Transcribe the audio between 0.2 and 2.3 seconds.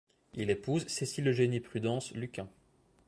Il épouse Cécile-Eugénie-Prudence